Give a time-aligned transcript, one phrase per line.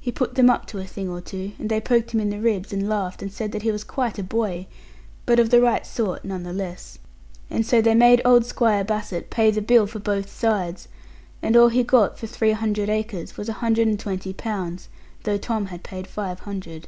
[0.00, 2.38] He put them up to a thing or two; and they poked him in the
[2.38, 4.68] ribs, and laughed, and said that he was quite a boy;
[5.24, 7.00] but of the right sort, none the less.
[7.50, 10.86] And so they made old Squire Bassett pay the bill for both sides;
[11.42, 14.88] and all he got for three hundred acres was a hundred and twenty pounds;
[15.24, 16.86] though Tom had paid five hundred.